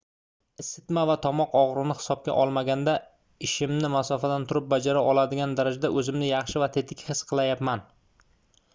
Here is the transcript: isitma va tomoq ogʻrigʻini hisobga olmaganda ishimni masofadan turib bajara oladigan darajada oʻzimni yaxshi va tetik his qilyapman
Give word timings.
isitma 0.61 1.01
va 1.09 1.15
tomoq 1.25 1.51
ogʻrigʻini 1.59 1.95
hisobga 1.99 2.37
olmaganda 2.43 2.95
ishimni 3.49 3.93
masofadan 3.97 4.49
turib 4.53 4.73
bajara 4.75 5.05
oladigan 5.11 5.53
darajada 5.61 5.91
oʻzimni 6.03 6.31
yaxshi 6.35 6.63
va 6.65 6.71
tetik 6.79 7.09
his 7.11 7.25
qilyapman 7.33 7.85